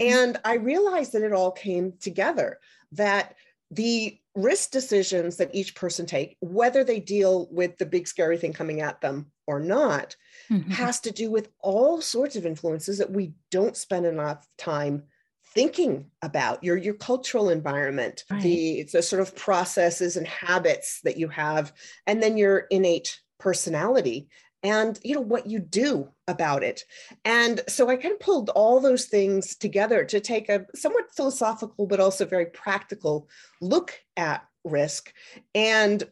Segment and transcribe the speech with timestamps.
[0.00, 2.58] And I realized that it all came together
[2.92, 3.36] that
[3.70, 8.52] the risk decisions that each person take, whether they deal with the big scary thing
[8.52, 10.16] coming at them or not,
[10.50, 10.70] mm-hmm.
[10.70, 15.04] has to do with all sorts of influences that we don't spend enough time
[15.52, 18.42] thinking about your your cultural environment right.
[18.42, 21.72] the the sort of processes and habits that you have
[22.06, 24.28] and then your innate personality
[24.62, 26.84] and you know what you do about it.
[27.24, 31.86] And so i kind of pulled all those things together to take a somewhat philosophical
[31.86, 33.28] but also very practical
[33.60, 35.12] look at risk
[35.54, 36.04] and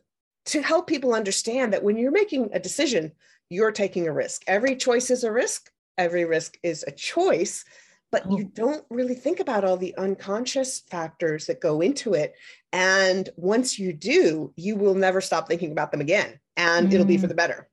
[0.47, 3.13] to help people understand that when you're making a decision
[3.51, 4.43] you're taking a risk.
[4.47, 5.71] Every choice is a risk.
[5.97, 7.65] Every risk is a choice.
[8.11, 8.39] But oh.
[8.39, 12.35] you don't really think about all the unconscious factors that go into it.
[12.73, 16.39] And once you do you will never stop thinking about them again.
[16.57, 16.93] And mm.
[16.93, 17.31] it'll be for mm.
[17.31, 17.69] the better.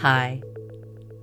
[0.00, 0.42] Hi,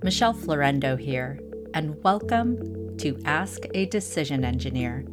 [0.06, 1.40] Michelle Florendo here,
[1.74, 5.04] and welcome to Ask a Decision Engineer.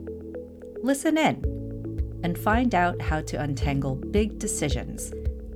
[0.84, 5.12] Listen in and find out how to untangle big decisions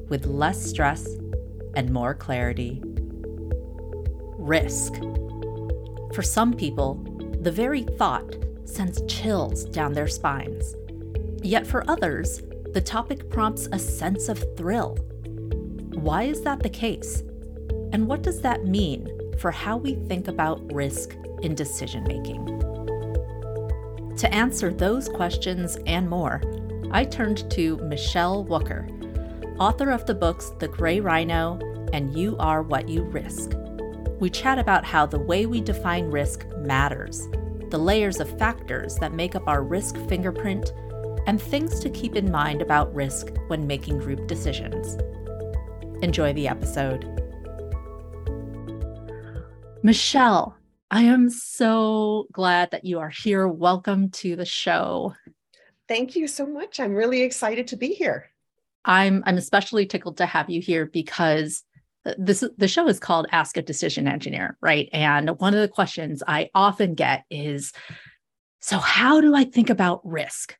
[0.09, 1.07] with less stress
[1.75, 2.81] and more clarity.
[4.39, 4.95] Risk.
[6.15, 6.95] For some people,
[7.41, 10.73] the very thought sends chills down their spines.
[11.43, 12.41] Yet for others,
[12.73, 14.95] the topic prompts a sense of thrill.
[15.93, 17.21] Why is that the case?
[17.93, 19.07] And what does that mean
[19.39, 22.45] for how we think about risk in decision making?
[24.17, 26.41] To answer those questions and more,
[26.91, 28.89] I turned to Michelle Wucker,
[29.59, 31.59] author of the books The Gray Rhino
[31.93, 33.51] and You Are What You Risk.
[34.19, 37.27] We chat about how the way we define risk matters,
[37.69, 40.73] the layers of factors that make up our risk fingerprint,
[41.27, 44.97] and things to keep in mind about risk when making group decisions.
[46.01, 47.26] Enjoy the episode.
[49.87, 50.57] Michelle,
[50.91, 53.47] I am so glad that you are here.
[53.47, 55.13] Welcome to the show.
[55.87, 56.81] Thank you so much.
[56.81, 58.25] I'm really excited to be here.
[58.83, 61.63] I'm I'm especially tickled to have you here because
[62.17, 64.89] this the show is called Ask a Decision Engineer, right?
[64.91, 67.71] And one of the questions I often get is
[68.59, 70.57] so how do I think about risk?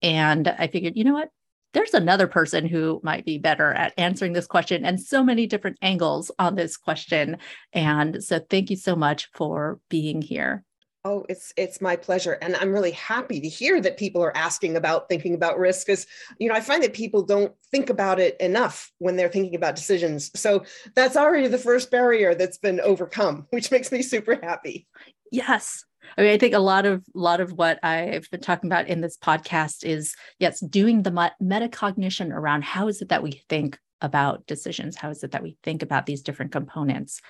[0.00, 1.28] And I figured, you know what?
[1.72, 5.78] There's another person who might be better at answering this question and so many different
[5.82, 7.38] angles on this question.
[7.72, 10.64] And so thank you so much for being here.
[11.02, 14.76] Oh, it's it's my pleasure, and I'm really happy to hear that people are asking
[14.76, 15.86] about thinking about risk.
[15.86, 16.06] Because
[16.38, 19.76] you know, I find that people don't think about it enough when they're thinking about
[19.76, 20.30] decisions.
[20.38, 20.64] So
[20.94, 24.86] that's already the first barrier that's been overcome, which makes me super happy.
[25.32, 25.86] Yes,
[26.16, 28.88] I mean, I think a lot of a lot of what I've been talking about
[28.88, 33.78] in this podcast is yes, doing the metacognition around how is it that we think
[34.00, 37.20] about decisions, how is it that we think about these different components.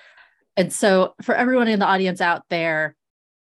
[0.57, 2.95] And so, for everyone in the audience out there,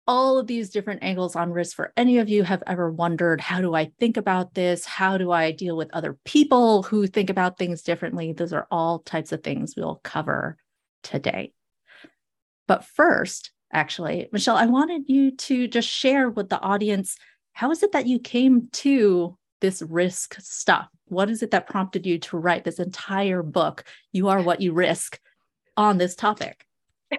[0.06, 3.62] all of these different angles on risk for any of you have ever wondered how
[3.62, 4.86] do I think about this?
[4.86, 8.34] How do I deal with other people who think about things differently?
[8.34, 10.58] Those are all types of things we'll cover
[11.04, 11.54] today.
[12.68, 14.30] But first, actually.
[14.32, 17.18] Michelle, I wanted you to just share with the audience
[17.54, 20.88] how is it that you came to this risk stuff?
[21.06, 24.74] What is it that prompted you to write this entire book, You Are What You
[24.74, 25.20] Risk,
[25.78, 26.66] on this topic?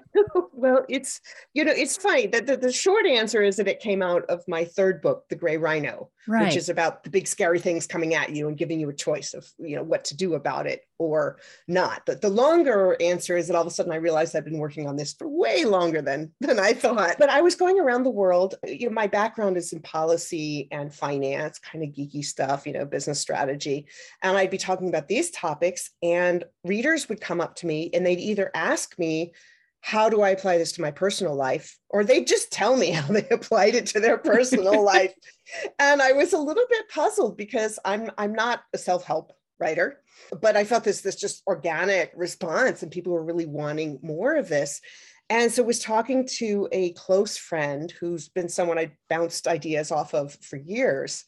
[0.53, 1.21] well, it's
[1.53, 4.43] you know it's funny that the, the, short answer is that it came out of
[4.49, 6.47] my third book, The Gray Rhino, right.
[6.47, 9.35] which is about the big scary things coming at you and giving you a choice
[9.35, 11.39] of you know what to do about it or
[11.69, 12.03] not.
[12.07, 14.87] But the longer answer is that all of a sudden I realized I've been working
[14.87, 17.17] on this for way longer than than I thought.
[17.19, 18.55] But I was going around the world.
[18.67, 22.85] You know, my background is in policy and finance, kind of geeky stuff, you know,
[22.85, 23.87] business strategy,
[24.23, 28.05] and I'd be talking about these topics, and readers would come up to me and
[28.05, 29.33] they'd either ask me
[29.85, 31.77] how do I apply this to my personal life?
[31.91, 35.13] Or they just tell me how they applied it to their personal life.
[35.79, 40.01] And I was a little bit puzzled because I'm I'm not a self-help writer,
[40.41, 44.49] but I felt this this just organic response and people were really wanting more of
[44.49, 44.81] this.
[45.29, 50.15] And so was talking to a close friend who's been someone I bounced ideas off
[50.15, 51.27] of for years.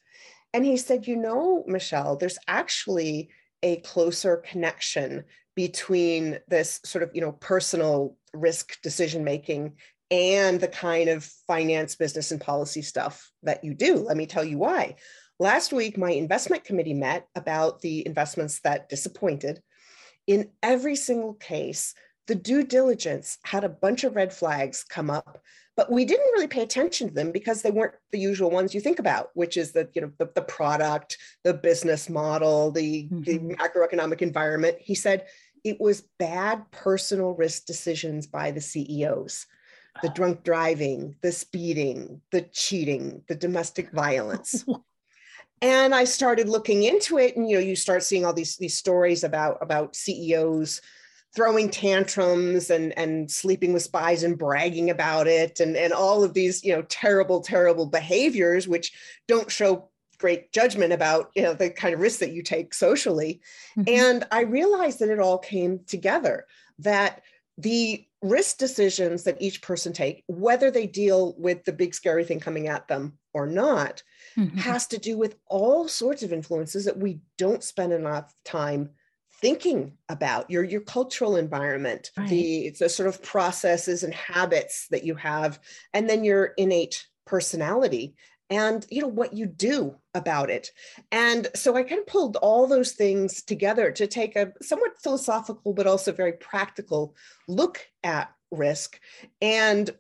[0.55, 3.29] And he said, you know, Michelle, there's actually
[3.63, 5.25] a closer connection
[5.57, 9.75] between this sort of you know personal risk decision making
[10.11, 13.97] and the kind of finance business and policy stuff that you do.
[13.97, 14.97] Let me tell you why.
[15.39, 19.63] Last week my investment committee met about the investments that disappointed.
[20.27, 21.95] In every single case
[22.27, 25.41] the due diligence had a bunch of red flags come up
[25.77, 28.81] but we didn't really pay attention to them because they weren't the usual ones you
[28.81, 33.23] think about which is the you know the, the product the business model the, mm-hmm.
[33.23, 34.77] the macroeconomic environment.
[34.81, 35.27] He said
[35.67, 39.47] it was bad personal risk decisions by the CEOs.
[40.03, 44.63] the drunk driving, the speeding, the cheating, the domestic violence.
[45.63, 48.77] and I started looking into it, and you know, you start seeing all these these
[48.77, 50.83] stories about about CEOs
[51.35, 56.33] throwing tantrums and and sleeping with spies and bragging about it and and all of
[56.33, 58.93] these you know terrible terrible behaviors which
[59.29, 63.41] don't show great judgment about you know the kind of risks that you take socially
[63.77, 63.83] mm-hmm.
[63.89, 66.47] and i realized that it all came together
[66.79, 67.23] that
[67.59, 72.41] the risk decisions that each person take whether they deal with the big scary thing
[72.41, 74.03] coming at them or not
[74.37, 74.57] mm-hmm.
[74.57, 78.91] has to do with all sorts of influences that we don't spend enough time
[79.41, 82.29] thinking about your your cultural environment right.
[82.29, 85.59] the the sort of processes and habits that you have
[85.93, 88.15] and then your innate personality
[88.51, 90.71] and you know what you do about it
[91.13, 95.73] and so i kind of pulled all those things together to take a somewhat philosophical
[95.73, 97.15] but also very practical
[97.49, 99.01] look at risk
[99.43, 99.91] and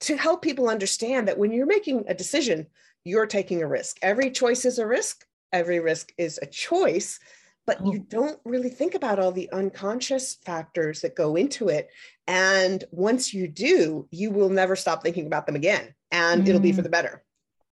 [0.00, 2.66] to help people understand that when you're making a decision
[3.04, 7.20] you're taking a risk every choice is a risk every risk is a choice
[7.66, 7.92] but oh.
[7.92, 11.90] you don't really think about all the unconscious factors that go into it.
[12.26, 16.48] And once you do, you will never stop thinking about them again, and mm.
[16.48, 16.84] it'll be for mm.
[16.84, 17.22] the better.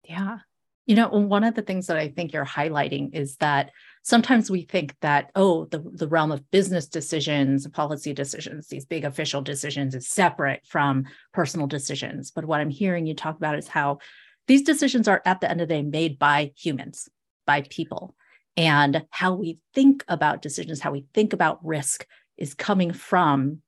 [0.07, 0.39] Yeah.
[0.85, 3.71] You know, one of the things that I think you're highlighting is that
[4.03, 9.03] sometimes we think that, oh, the, the realm of business decisions, policy decisions, these big
[9.03, 12.31] official decisions is separate from personal decisions.
[12.31, 13.99] But what I'm hearing you talk about is how
[14.47, 17.09] these decisions are at the end of the day made by humans,
[17.45, 18.15] by people
[18.55, 22.07] and how we think about decisions, how we think about risk
[22.37, 23.61] is coming from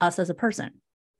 [0.00, 0.72] us as a person.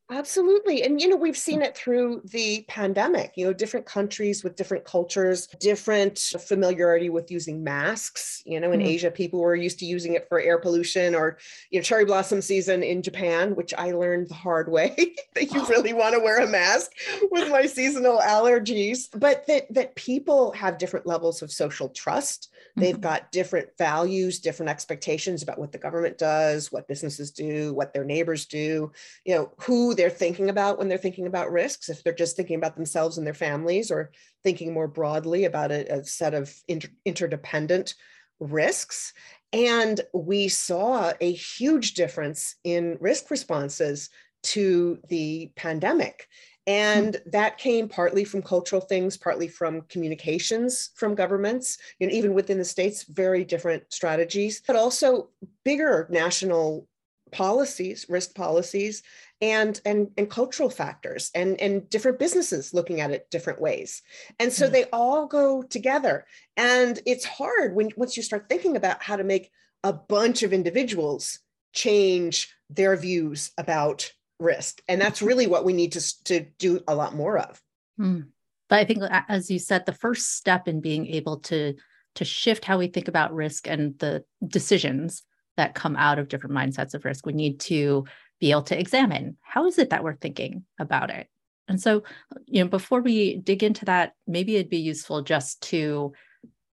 [0.09, 0.85] Absolutely.
[0.85, 4.85] And, you know, we've seen it through the pandemic, you know, different countries with different
[4.85, 8.41] cultures, different familiarity with using masks.
[8.47, 8.89] You know, in mm-hmm.
[8.89, 11.39] Asia, people were used to using it for air pollution or,
[11.71, 14.95] you know, cherry blossom season in Japan, which I learned the hard way
[15.35, 16.93] that you really want to wear a mask
[17.33, 19.09] with my seasonal allergies.
[19.13, 22.53] But that, that people have different levels of social trust.
[22.77, 23.01] They've mm-hmm.
[23.01, 28.05] got different values, different expectations about what the government does, what businesses do, what their
[28.05, 28.93] neighbors do,
[29.25, 32.57] you know, who they're thinking about when they're thinking about risks, if they're just thinking
[32.57, 34.13] about themselves and their families or
[34.45, 37.95] thinking more broadly about a, a set of inter- interdependent
[38.39, 39.13] risks.
[39.53, 44.11] And we saw a huge difference in risk responses
[44.45, 46.29] to the pandemic.
[46.67, 47.31] And mm-hmm.
[47.31, 52.59] that came partly from cultural things, partly from communications from governments, you know, even within
[52.59, 55.31] the states, very different strategies, but also
[55.65, 56.89] bigger national
[57.33, 59.03] policies, risk policies,
[59.43, 64.03] and and and cultural factors and and different businesses looking at it different ways
[64.39, 64.73] and so mm-hmm.
[64.73, 66.25] they all go together
[66.57, 69.51] and it's hard when once you start thinking about how to make
[69.85, 71.41] a bunch of individuals
[71.75, 76.95] change their views about risk and that's really what we need to, to do a
[76.95, 77.61] lot more of
[78.01, 78.27] mm.
[78.71, 81.75] but i think as you said the first step in being able to
[82.15, 85.23] to shift how we think about risk and the decisions
[85.57, 88.05] that come out of different mindsets of risk we need to
[88.41, 91.29] be able to examine how is it that we're thinking about it?
[91.69, 92.03] And so
[92.47, 96.13] you know before we dig into that maybe it'd be useful just to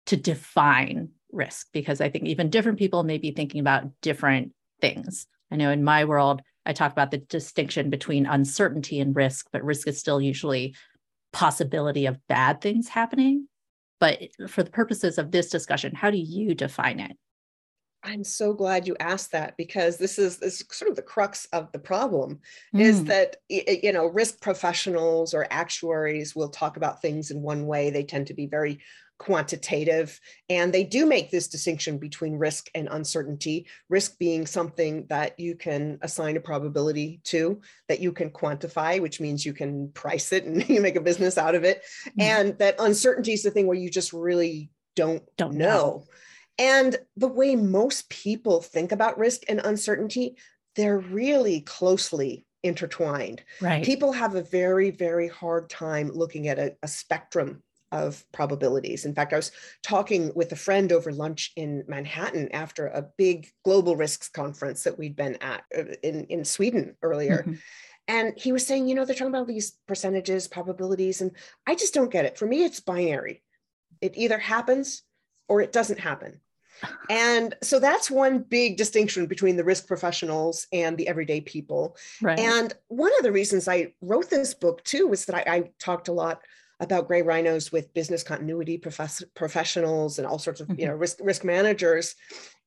[0.07, 5.27] to define risk because i think even different people may be thinking about different things.
[5.51, 9.65] I know in my world i talk about the distinction between uncertainty and risk but
[9.65, 10.75] risk is still usually
[11.33, 13.49] possibility of bad things happening.
[13.99, 17.17] But for the purposes of this discussion how do you define it
[18.05, 21.47] I'm so glad you asked that because this is, this is sort of the crux
[21.53, 22.41] of the problem
[22.75, 22.81] mm.
[22.81, 27.91] is that you know risk professionals or actuaries will talk about things in one way
[27.91, 28.81] they tend to be very
[29.19, 30.19] quantitative
[30.51, 35.55] and they do make this distinction between risk and uncertainty risk being something that you
[35.55, 40.45] can assign a probability to that you can quantify which means you can price it
[40.45, 42.23] and you make a business out of it mm.
[42.23, 45.67] and that uncertainty is the thing where you just really don't don't know.
[45.67, 46.05] know
[46.63, 50.37] and the way most people think about risk and uncertainty,
[50.77, 53.43] they're really closely intertwined.
[53.61, 53.85] Right.
[53.85, 59.05] People have a very, very hard time looking at a, a spectrum of probabilities.
[59.05, 59.51] In fact, I was
[59.83, 64.97] talking with a friend over lunch in Manhattan after a big global risks conference that
[64.97, 67.39] we'd been at uh, in, in Sweden earlier.
[67.39, 67.55] Mm-hmm.
[68.07, 71.33] And he was saying, you know, they're talking about these percentages, probabilities, and
[71.67, 72.39] I just don't get it.
[72.39, 73.43] For me, it's binary.
[74.01, 75.03] It either happens
[75.49, 76.41] or it doesn't happen.
[77.11, 81.97] And so that's one big distinction between the risk professionals and the everyday people.
[82.21, 82.39] Right.
[82.39, 86.09] And one of the reasons I wrote this book too was that I, I talked
[86.09, 86.43] a lot
[86.83, 90.81] about gray rhinos with business continuity profess- professionals and all sorts of mm-hmm.
[90.81, 92.17] you know risk risk managers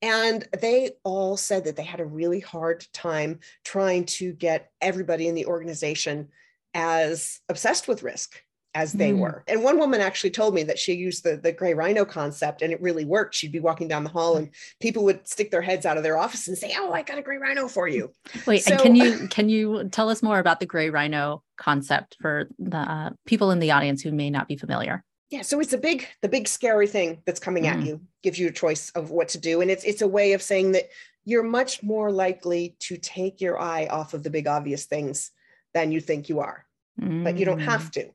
[0.01, 5.27] and they all said that they had a really hard time trying to get everybody
[5.27, 6.29] in the organization
[6.74, 8.41] as obsessed with risk
[8.75, 9.20] as they mm.
[9.20, 9.44] were.
[9.48, 12.74] And one woman actually told me that she used the, the gray rhino concept and
[12.74, 13.34] it really worked.
[13.34, 14.50] She'd be walking down the hall and
[14.82, 17.22] people would stick their heads out of their office and say, Oh, I got a
[17.22, 18.12] gray rhino for you.
[18.46, 22.17] Wait, so, and can you can you tell us more about the gray rhino concept
[22.22, 25.03] for the uh, people in the audience who may not be familiar?
[25.32, 27.70] Yeah, so it's a big, the big scary thing that's coming mm.
[27.70, 29.62] at you, gives you a choice of what to do.
[29.62, 30.89] And it's it's a way of saying that
[31.24, 35.32] you're much more likely to take your eye off of the big obvious things
[35.74, 36.65] than you think you are.
[37.01, 37.24] Mm.
[37.24, 37.91] But you don't have mm.
[37.94, 38.10] to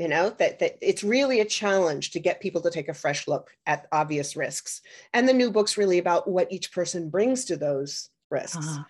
[0.00, 3.28] you know that that it's really a challenge to get people to take a fresh
[3.28, 4.80] look at obvious risks
[5.12, 8.82] and the new book's really about what each person brings to those risks uh-huh.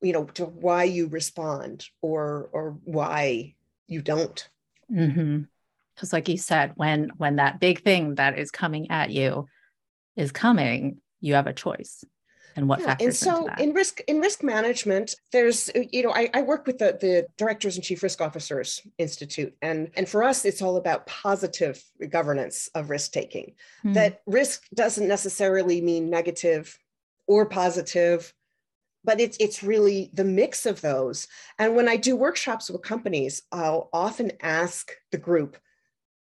[0.00, 3.54] you know to why you respond or or why
[3.88, 4.48] you don't
[4.88, 5.42] because mm-hmm.
[6.12, 9.46] like you said when when that big thing that is coming at you
[10.16, 12.04] is coming you have a choice
[12.56, 16.30] and what yeah, factors and so in risk in risk management there's you know I,
[16.34, 20.44] I work with the, the directors and chief risk officers institute and and for us
[20.44, 23.94] it's all about positive governance of risk taking mm-hmm.
[23.94, 26.78] that risk doesn't necessarily mean negative
[27.26, 28.32] or positive
[29.04, 33.42] but it's it's really the mix of those and when i do workshops with companies
[33.52, 35.56] i'll often ask the group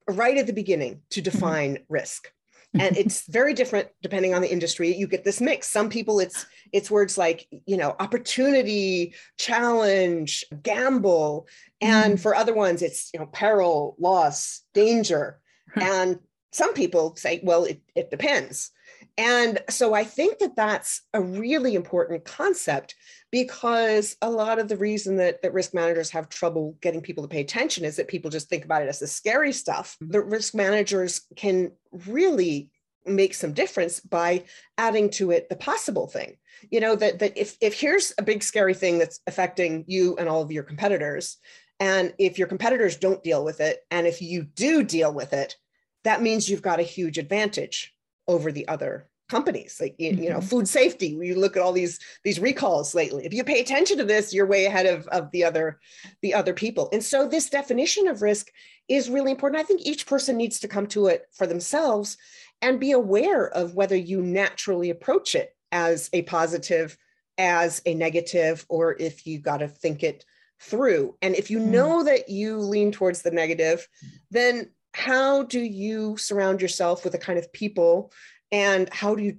[0.08, 1.30] right at the beginning to mm-hmm.
[1.30, 1.92] define mm-hmm.
[1.92, 2.32] risk
[2.74, 4.94] and it's very different depending on the industry.
[4.94, 5.68] You get this mix.
[5.68, 11.46] Some people it's it's words like you know opportunity challenge gamble.
[11.80, 12.20] And mm.
[12.20, 15.40] for other ones it's you know peril loss danger.
[15.74, 16.18] And
[16.52, 18.70] some people say well it, it depends
[19.18, 22.94] and so I think that that's a really important concept
[23.32, 27.28] because a lot of the reason that, that risk managers have trouble getting people to
[27.28, 29.96] pay attention is that people just think about it as the scary stuff.
[30.00, 30.12] Mm-hmm.
[30.12, 31.72] The risk managers can
[32.06, 32.70] really
[33.04, 34.44] make some difference by
[34.76, 36.36] adding to it the possible thing
[36.70, 40.28] you know that that if if here's a big scary thing that's affecting you and
[40.28, 41.38] all of your competitors
[41.80, 45.56] and if your competitors don't deal with it and if you do deal with it
[46.04, 47.94] that means you've got a huge advantage
[48.28, 49.78] over the other companies.
[49.80, 50.46] Like you, you know mm-hmm.
[50.46, 53.24] food safety you look at all these these recalls lately.
[53.24, 55.80] If you pay attention to this you're way ahead of, of the other
[56.22, 56.88] the other people.
[56.92, 58.50] And so this definition of risk
[58.88, 59.60] is really important.
[59.60, 62.16] I think each person needs to come to it for themselves
[62.62, 66.96] and be aware of whether you naturally approach it as a positive
[67.36, 70.24] as a negative or if you got to think it
[70.60, 71.16] through.
[71.22, 71.66] And if you mm.
[71.66, 73.86] know that you lean towards the negative
[74.30, 78.12] then how do you surround yourself with the kind of people
[78.50, 79.38] and how do you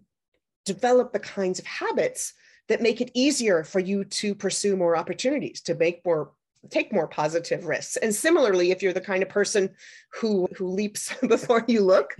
[0.65, 2.33] develop the kinds of habits
[2.69, 6.31] that make it easier for you to pursue more opportunities to make more
[6.69, 9.69] take more positive risks and similarly if you're the kind of person
[10.11, 12.15] who who leaps before you look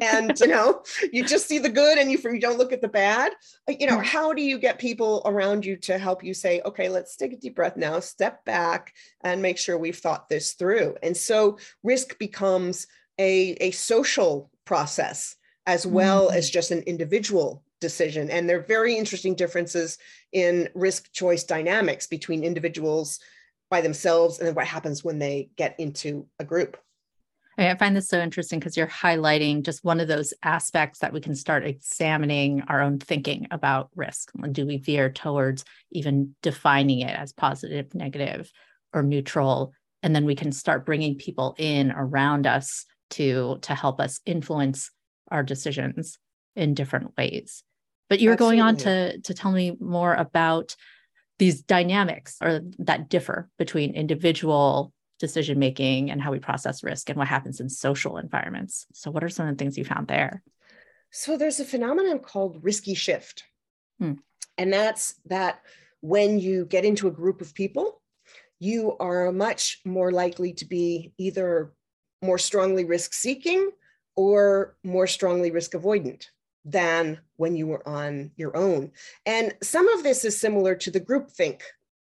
[0.00, 0.82] and you know
[1.12, 3.32] you just see the good and you, you don't look at the bad
[3.68, 7.16] you know how do you get people around you to help you say okay let's
[7.16, 11.16] take a deep breath now step back and make sure we've thought this through and
[11.16, 12.86] so risk becomes
[13.20, 15.36] a a social process
[15.66, 16.36] as well mm-hmm.
[16.36, 18.30] as just an individual decision.
[18.30, 19.98] And there are very interesting differences
[20.32, 23.20] in risk choice dynamics between individuals
[23.74, 26.76] by themselves and then what happens when they get into a group.
[27.58, 31.20] I find this so interesting because you're highlighting just one of those aspects that we
[31.20, 34.30] can start examining our own thinking about risk.
[34.52, 38.48] Do we veer towards even defining it as positive, negative,
[38.92, 39.72] or neutral?
[40.04, 44.92] And then we can start bringing people in around us to to help us influence
[45.32, 46.16] our decisions
[46.54, 47.64] in different ways.
[48.08, 48.58] But you're Absolutely.
[48.58, 50.76] going on to to tell me more about
[51.38, 57.18] these dynamics are that differ between individual decision making and how we process risk and
[57.18, 58.86] what happens in social environments.
[58.92, 60.42] So what are some of the things you found there?
[61.10, 63.44] So there's a phenomenon called risky shift.
[63.98, 64.14] Hmm.
[64.58, 65.60] And that's that
[66.00, 68.02] when you get into a group of people,
[68.58, 71.72] you are much more likely to be either
[72.22, 73.70] more strongly risk seeking
[74.16, 76.26] or more strongly risk avoidant
[76.64, 78.90] than when you were on your own.
[79.26, 81.60] And some of this is similar to the groupthink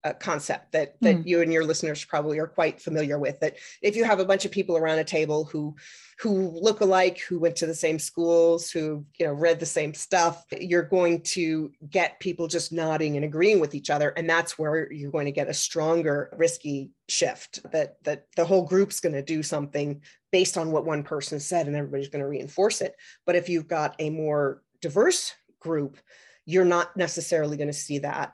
[0.04, 1.26] uh, concept that that mm.
[1.28, 4.46] you and your listeners probably are quite familiar with that if you have a bunch
[4.46, 5.76] of people around a table who
[6.20, 9.94] who look alike who went to the same schools who you know read the same
[9.94, 14.58] stuff you're going to get people just nodding and agreeing with each other and that's
[14.58, 19.14] where you're going to get a stronger risky shift that that the whole group's going
[19.14, 22.96] to do something based on what one person said and everybody's going to reinforce it
[23.26, 25.98] but if you've got a more diverse group
[26.46, 28.34] you're not necessarily going to see that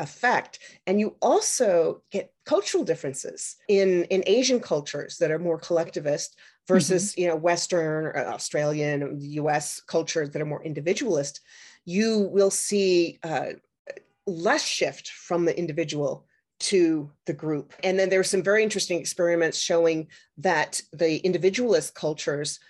[0.00, 6.36] effect and you also get cultural differences in in asian cultures that are more collectivist
[6.66, 7.20] versus mm-hmm.
[7.20, 11.40] you know western or australian us cultures that are more individualist
[11.84, 13.50] you will see uh,
[14.26, 16.26] less shift from the individual
[16.60, 17.72] to the group.
[17.84, 20.08] And then there were some very interesting experiments showing
[20.38, 22.60] that the individualist cultures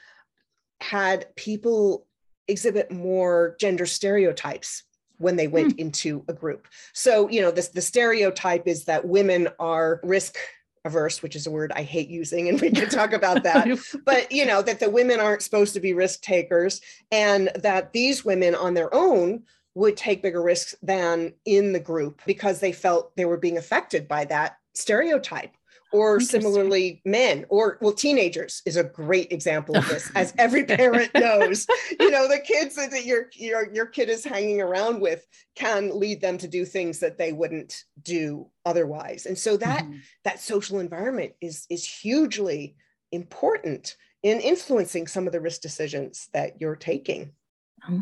[0.80, 2.06] had people
[2.46, 4.84] exhibit more gender stereotypes
[5.18, 5.80] when they went mm.
[5.80, 6.66] into a group.
[6.92, 10.36] So, you know, this the stereotype is that women are risk
[10.84, 13.68] averse, which is a word I hate using, and we can talk about that.
[14.04, 16.80] but you know, that the women aren't supposed to be risk takers,
[17.12, 19.42] and that these women on their own
[19.74, 24.08] would take bigger risks than in the group because they felt they were being affected
[24.08, 25.50] by that stereotype
[25.92, 31.10] or similarly men or well teenagers is a great example of this as every parent
[31.14, 31.66] knows.
[31.98, 36.20] You know the kids that your, your your kid is hanging around with can lead
[36.20, 39.26] them to do things that they wouldn't do otherwise.
[39.26, 39.98] And so that mm-hmm.
[40.24, 42.76] that social environment is is hugely
[43.12, 47.32] important in influencing some of the risk decisions that you're taking.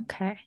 [0.02, 0.38] Okay.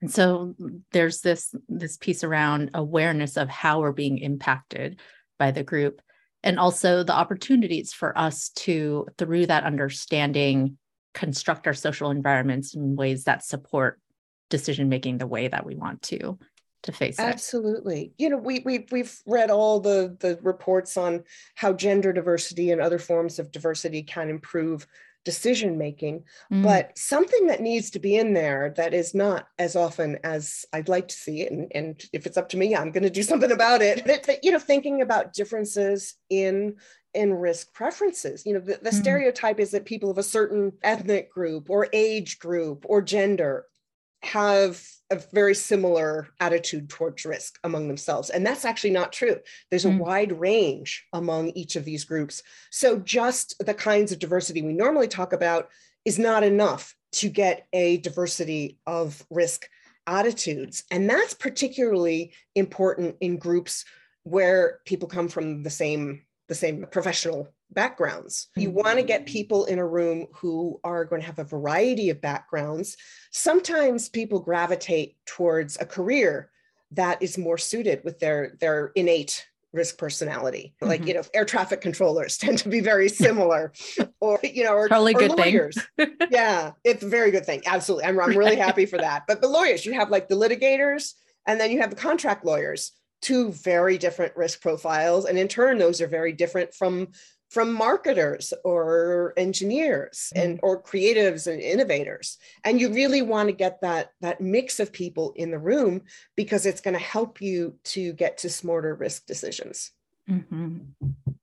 [0.00, 0.54] And so
[0.92, 5.00] there's this this piece around awareness of how we're being impacted
[5.38, 6.02] by the group
[6.44, 10.78] and also the opportunities for us to through that understanding
[11.14, 13.98] construct our social environments in ways that support
[14.50, 16.38] decision making the way that we want to
[16.82, 17.30] to face absolutely.
[17.30, 21.24] it absolutely you know we, we we've read all the the reports on
[21.54, 24.86] how gender diversity and other forms of diversity can improve
[25.24, 26.62] decision making mm.
[26.62, 30.88] but something that needs to be in there that is not as often as i'd
[30.88, 33.22] like to see it and, and if it's up to me i'm going to do
[33.30, 36.76] something about it that, that, you know thinking about differences in
[37.14, 39.00] in risk preferences you know the, the mm.
[39.00, 43.66] stereotype is that people of a certain ethnic group or age group or gender
[44.26, 48.30] have a very similar attitude towards risk among themselves.
[48.30, 49.36] And that's actually not true.
[49.70, 49.98] There's a mm.
[49.98, 52.42] wide range among each of these groups.
[52.70, 55.68] So, just the kinds of diversity we normally talk about
[56.04, 59.66] is not enough to get a diversity of risk
[60.06, 60.84] attitudes.
[60.90, 63.84] And that's particularly important in groups
[64.24, 68.48] where people come from the same the same professional backgrounds.
[68.56, 72.10] You want to get people in a room who are going to have a variety
[72.10, 72.96] of backgrounds.
[73.30, 76.50] Sometimes people gravitate towards a career
[76.92, 80.74] that is more suited with their their innate risk personality.
[80.76, 80.88] Mm-hmm.
[80.88, 83.72] Like, you know, air traffic controllers tend to be very similar
[84.20, 85.76] or, you know, or, Probably or good lawyers.
[86.30, 87.62] yeah, it's a very good thing.
[87.66, 88.06] Absolutely.
[88.06, 89.24] I'm, I'm really happy for that.
[89.26, 91.14] But the lawyers, you have like the litigators
[91.46, 95.78] and then you have the contract lawyers two very different risk profiles and in turn
[95.78, 97.08] those are very different from
[97.50, 100.66] from marketers or engineers and mm-hmm.
[100.66, 105.32] or creatives and innovators and you really want to get that that mix of people
[105.36, 106.02] in the room
[106.36, 109.92] because it's going to help you to get to smarter risk decisions
[110.28, 110.78] mm-hmm.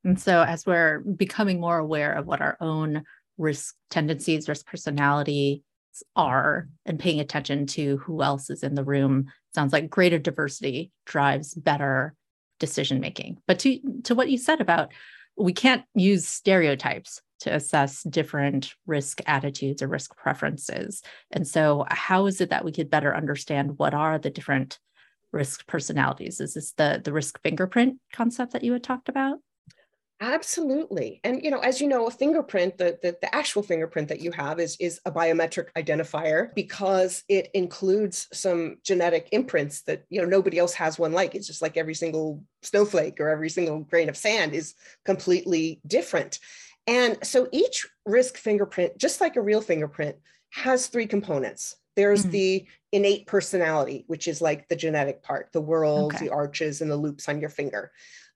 [0.04, 3.04] and so as we're becoming more aware of what our own
[3.38, 5.64] risk tendencies risk personality
[6.16, 10.92] are and paying attention to who else is in the room sounds like greater diversity
[11.06, 12.16] drives better
[12.60, 14.92] decision making but to to what you said about
[15.42, 21.02] we can't use stereotypes to assess different risk attitudes or risk preferences.
[21.32, 24.80] And so, how is it that we could better understand what are the different
[25.32, 26.40] risk personalities?
[26.40, 29.40] Is this the, the risk fingerprint concept that you had talked about?
[30.22, 31.20] Absolutely.
[31.24, 34.32] And you know, as you know, a fingerprint, the, the, the, actual fingerprint that you
[34.32, 40.28] have is, is a biometric identifier because it includes some genetic imprints that you know
[40.28, 41.34] nobody else has one like.
[41.34, 46.38] It's just like every single snowflake or every single grain of sand is completely different.
[46.86, 50.18] And so each risk fingerprint, just like a real fingerprint,
[50.52, 51.78] has three components.
[51.96, 52.32] There's mm-hmm.
[52.32, 56.26] the innate personality, which is like the genetic part, the whorls, okay.
[56.26, 57.92] the arches, and the loops on your finger.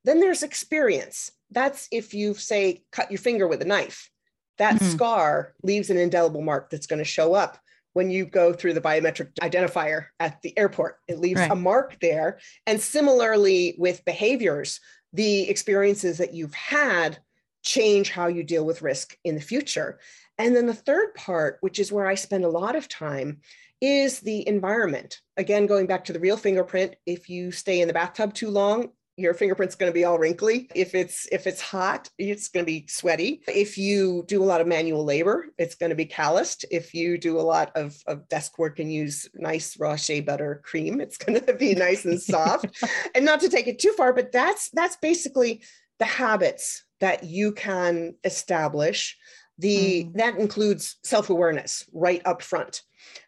[0.06, 4.10] Then there's experience that's if you say cut your finger with a knife.
[4.58, 4.92] That mm-hmm.
[4.92, 7.58] scar leaves an indelible mark that's going to show up
[7.94, 10.98] when you go through the biometric identifier at the airport.
[11.08, 11.52] It leaves right.
[11.52, 12.40] a mark there.
[12.68, 14.80] And similarly with behaviors,
[15.14, 17.18] the experiences that you've had
[17.64, 20.00] change how you deal with risk in the future.
[20.38, 23.40] And then the third part, which is where I spend a lot of time,
[23.82, 25.22] is the environment.
[25.38, 28.90] Again, going back to the real fingerprint, if you stay in the bathtub too long,
[29.18, 30.70] your fingerprint's going to be all wrinkly.
[30.76, 33.42] If it's if it's hot it's going to be sweaty.
[33.48, 36.66] If you do a lot of manual labor it's going to be calloused.
[36.72, 40.62] If you do a lot of, of desk work and use nice raw shea butter
[40.64, 42.66] cream it's going to be nice and soft.
[43.14, 45.64] And not to take it too far but that's that's basically
[46.00, 49.18] the habits that you can establish.
[49.58, 50.14] The mm.
[50.16, 52.82] that includes self-awareness right up front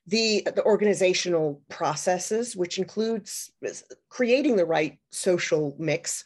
[0.05, 3.51] the, the organizational processes, which includes
[4.09, 6.23] creating the right social mix,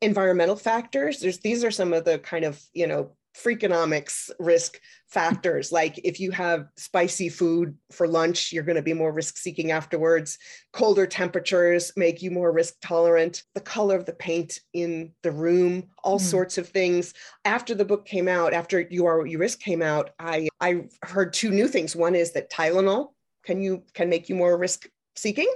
[0.00, 1.20] environmental factors.
[1.20, 5.72] There's, these are some of the kind of, you know, freakonomics risk factors.
[5.72, 9.70] Like if you have spicy food for lunch you're going to be more risk seeking
[9.70, 10.38] afterwards.
[10.72, 13.42] Colder temperatures make you more risk tolerant.
[13.54, 16.22] The color of the paint in the room all mm.
[16.22, 17.12] sorts of things.
[17.44, 21.32] After the book came out after you are you risk came out i i heard
[21.32, 21.96] two new things.
[21.96, 23.08] One is that tylenol
[23.44, 25.52] can you can make you more risk seeking.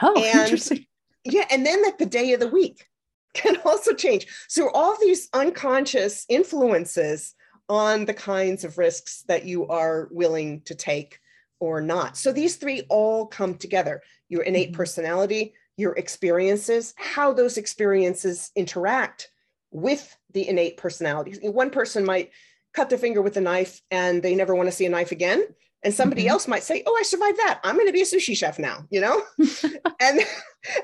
[0.00, 0.86] Oh and, interesting.
[1.24, 2.86] Yeah and then that the day of the week
[3.34, 4.26] can also change.
[4.48, 7.34] So all these unconscious influences
[7.68, 11.18] on the kinds of risks that you are willing to take
[11.60, 12.16] or not.
[12.16, 14.02] So these three all come together.
[14.28, 14.76] Your innate mm-hmm.
[14.76, 19.30] personality, your experiences, how those experiences interact
[19.70, 21.38] with the innate personality.
[21.48, 22.30] One person might
[22.74, 25.46] cut their finger with a knife and they never want to see a knife again
[25.84, 26.30] and somebody mm-hmm.
[26.30, 27.60] else might say oh i survived that.
[27.64, 29.22] I'm going to be a sushi chef now you know?
[30.00, 30.20] And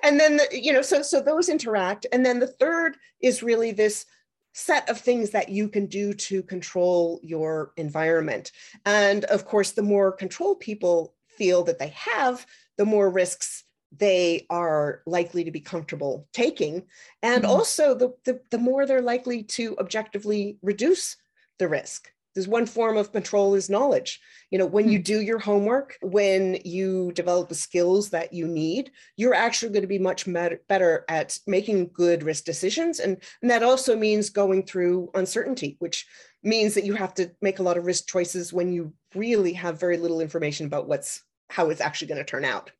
[0.02, 2.06] and then the, you know so so those interact.
[2.12, 4.06] And then the third is really this
[4.52, 8.50] set of things that you can do to control your environment.
[8.84, 12.44] And of course the more control people feel that they have
[12.76, 13.64] the more risks
[13.96, 16.84] they are likely to be comfortable taking.
[17.22, 17.52] And mm-hmm.
[17.52, 21.16] also the, the the more they're likely to objectively reduce
[21.58, 24.20] the risk there's one form of control is knowledge.
[24.52, 25.02] You know, when you hmm.
[25.02, 29.88] do your homework, when you develop the skills that you need, you're actually going to
[29.88, 30.24] be much
[30.68, 33.00] better at making good risk decisions.
[33.00, 36.06] And, and that also means going through uncertainty, which
[36.44, 39.80] means that you have to make a lot of risk choices when you really have
[39.80, 42.70] very little information about what's how it's actually going to turn out.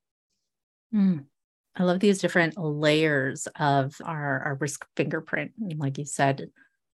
[0.94, 1.24] Mm.
[1.74, 5.50] I love these different layers of our, our risk fingerprint.
[5.76, 6.50] Like you said,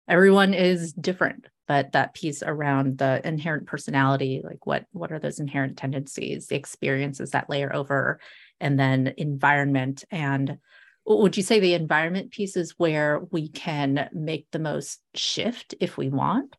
[0.08, 5.40] everyone is different but that piece around the inherent personality like what what are those
[5.40, 8.20] inherent tendencies the experiences that layer over
[8.62, 10.06] and then environment.
[10.12, 10.60] And
[11.06, 15.98] would you say the environment piece is where we can make the most shift if
[15.98, 16.56] we want?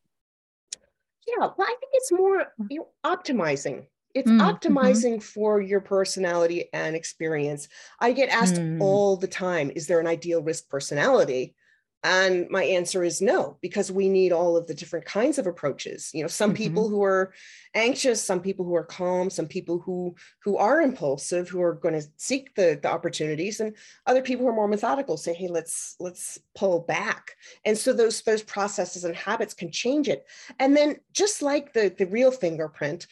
[1.25, 3.85] Yeah well i think it's more you know, optimizing.
[4.13, 5.19] It's mm, optimizing mm-hmm.
[5.19, 7.67] for your personality and experience.
[7.99, 8.79] I get asked mm.
[8.79, 11.55] all the time is there an ideal risk personality
[12.03, 16.11] and my answer is no, because we need all of the different kinds of approaches.
[16.13, 16.57] You know, some mm-hmm.
[16.57, 17.33] people who are
[17.73, 21.93] anxious, some people who are calm, some people who who are impulsive, who are going
[21.93, 25.95] to seek the, the opportunities, and other people who are more methodical say, hey, let's
[26.01, 27.31] let's pull back.
[27.63, 30.25] And so those those processes and habits can change it.
[30.59, 33.07] And then just like the, the real fingerprint,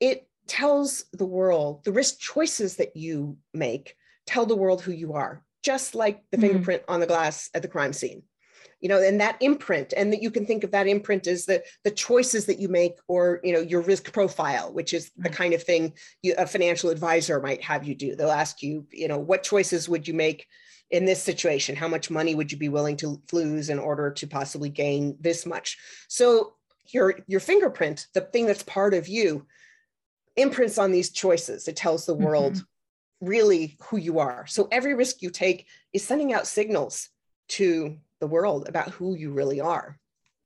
[0.00, 5.12] it tells the world the risk choices that you make tell the world who you
[5.12, 6.46] are just like the mm-hmm.
[6.46, 8.22] fingerprint on the glass at the crime scene.
[8.80, 11.64] You know and that imprint and that you can think of that imprint as the
[11.82, 15.54] the choices that you make or you know your risk profile which is the kind
[15.54, 18.14] of thing you, a financial advisor might have you do.
[18.14, 20.46] They'll ask you you know what choices would you make
[20.90, 21.74] in this situation?
[21.74, 25.46] How much money would you be willing to lose in order to possibly gain this
[25.46, 25.78] much?
[26.08, 26.52] So
[26.88, 29.46] your your fingerprint the thing that's part of you
[30.36, 31.66] imprints on these choices.
[31.66, 32.75] It tells the world mm-hmm
[33.20, 34.46] really who you are.
[34.46, 37.08] So every risk you take is sending out signals
[37.48, 39.98] to the world about who you really are.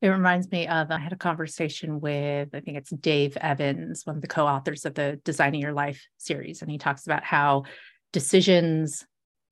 [0.02, 4.16] It reminds me of I had a conversation with, I think it's Dave Evans, one
[4.16, 6.62] of the co authors of the Designing Your Life series.
[6.62, 7.64] And he talks about how
[8.12, 9.04] decisions,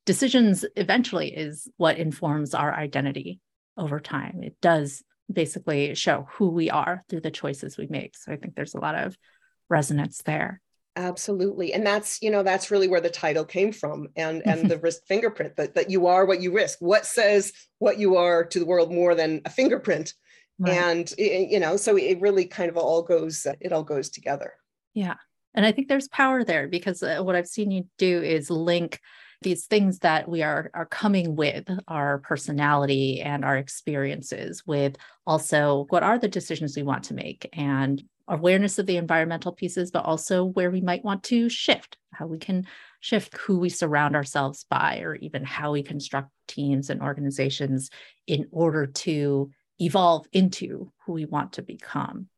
[0.07, 3.41] decisions eventually is what informs our identity
[3.77, 4.43] over time.
[4.43, 8.17] It does basically show who we are through the choices we make.
[8.17, 9.19] So I think there's a lot of
[9.69, 10.63] resonance there
[10.99, 14.79] absolutely and that's you know that's really where the title came from and and the
[14.79, 16.79] risk fingerprint that, that you are what you risk.
[16.81, 20.13] What says what you are to the world more than a fingerprint?
[20.61, 20.75] Right.
[20.75, 24.55] and you know so it really kind of all goes it all goes together.
[24.93, 25.15] Yeah
[25.55, 29.01] and i think there's power there because uh, what i've seen you do is link
[29.43, 35.87] these things that we are are coming with our personality and our experiences with also
[35.91, 40.05] what are the decisions we want to make and awareness of the environmental pieces, but
[40.05, 42.67] also where we might want to shift, how we can
[43.01, 47.91] shift who we surround ourselves by, or even how we construct teams and organizations
[48.27, 52.29] in order to evolve into who we want to become.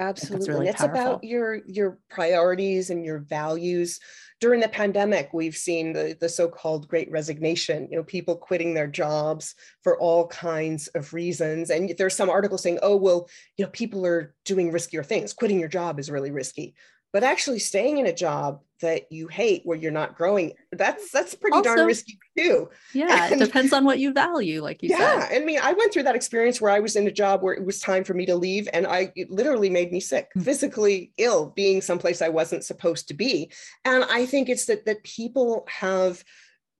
[0.00, 0.48] Absolutely.
[0.48, 4.00] Really it's about your your priorities and your values.
[4.40, 8.86] During the pandemic, we've seen the, the so-called great resignation, you know, people quitting their
[8.86, 11.68] jobs for all kinds of reasons.
[11.68, 15.34] And there's some articles saying, oh, well, you know, people are doing riskier things.
[15.34, 16.74] Quitting your job is really risky
[17.12, 21.34] but actually staying in a job that you hate where you're not growing that's that's
[21.34, 22.70] pretty also, darn risky too.
[22.94, 25.32] Yeah and, it depends on what you value like you yeah, said.
[25.32, 27.54] Yeah i mean i went through that experience where i was in a job where
[27.54, 30.40] it was time for me to leave and i literally made me sick mm-hmm.
[30.40, 33.50] physically ill being someplace i wasn't supposed to be.
[33.84, 36.24] And i think it's that that people have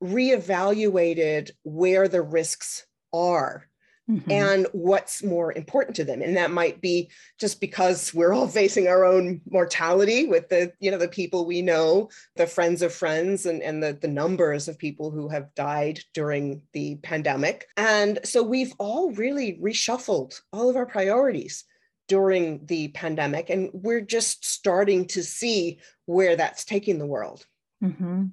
[0.02, 3.69] reevaluated where the risks are
[4.10, 4.30] mm-hmm.
[4.30, 8.88] and what's more important to them and that might be just because we're all facing
[8.88, 13.46] our own mortality with the you know the people we know the friends of friends
[13.46, 18.42] and, and the, the numbers of people who have died during the pandemic and so
[18.42, 21.64] we've all really reshuffled all of our priorities
[22.08, 27.46] during the pandemic and we're just starting to see where that's taking the world
[27.82, 28.24] mm-hmm.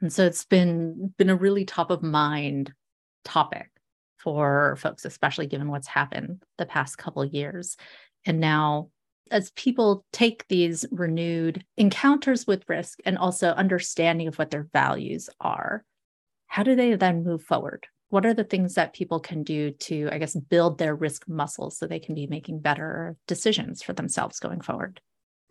[0.00, 2.72] and so it's been been a really top of mind
[3.24, 3.71] topic
[4.22, 7.76] for folks, especially given what's happened the past couple years.
[8.24, 8.90] And now,
[9.30, 15.28] as people take these renewed encounters with risk and also understanding of what their values
[15.40, 15.84] are,
[16.46, 17.86] how do they then move forward?
[18.10, 21.78] What are the things that people can do to, I guess, build their risk muscles
[21.78, 25.00] so they can be making better decisions for themselves going forward?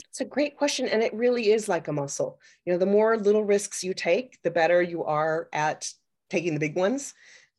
[0.10, 0.88] It's a great question.
[0.88, 2.40] And it really is like a muscle.
[2.66, 5.90] You know, the more little risks you take, the better you are at
[6.30, 7.14] taking the big ones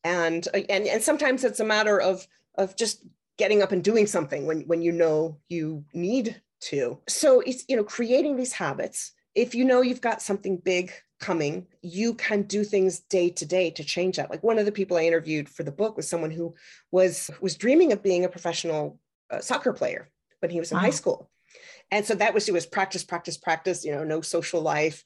[0.04, 3.04] and uh, and and sometimes it's a matter of of just
[3.38, 6.98] getting up and doing something when when you know you need to.
[7.08, 9.12] So it's you know creating these habits.
[9.34, 13.70] If you know you've got something big coming you can do things day to day
[13.70, 14.28] to change that.
[14.28, 16.54] Like one of the people i interviewed for the book was someone who
[16.90, 18.98] was was dreaming of being a professional
[19.30, 20.10] uh, soccer player
[20.40, 20.82] when he was in wow.
[20.82, 21.30] high school.
[21.92, 25.04] And so that was it was practice practice practice you know no social life.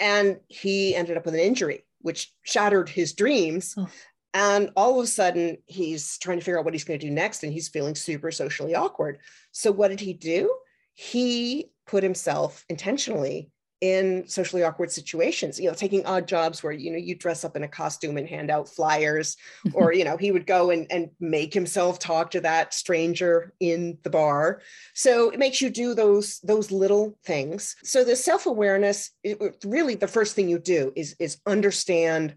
[0.00, 3.74] And he ended up with an injury which shattered his dreams.
[3.76, 3.88] Oh.
[4.34, 7.12] And all of a sudden, he's trying to figure out what he's going to do
[7.12, 9.18] next, and he's feeling super socially awkward.
[9.52, 10.54] So, what did he do?
[10.94, 16.90] He put himself intentionally in socially awkward situations you know taking odd jobs where you
[16.90, 19.36] know you dress up in a costume and hand out flyers
[19.72, 23.96] or you know he would go and, and make himself talk to that stranger in
[24.02, 24.60] the bar
[24.94, 30.08] so it makes you do those those little things so the self-awareness it, really the
[30.08, 32.34] first thing you do is is understand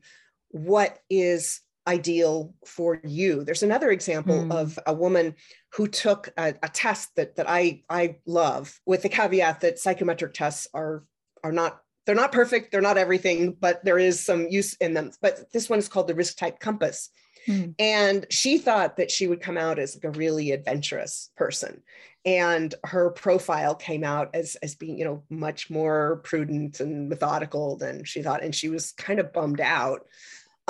[0.49, 3.43] what is ideal for you.
[3.43, 4.53] There's another example mm.
[4.53, 5.35] of a woman
[5.73, 10.33] who took a, a, test that that I I love with the caveat that psychometric
[10.33, 11.03] tests are
[11.43, 15.11] are not they're not perfect, they're not everything, but there is some use in them.
[15.21, 17.09] But this one is called the risk type compass.
[17.47, 17.75] Mm.
[17.79, 21.81] And she thought that she would come out as like a really adventurous person.
[22.23, 27.77] And her profile came out as, as being, you know, much more prudent and methodical
[27.77, 28.43] than she thought.
[28.43, 30.05] And she was kind of bummed out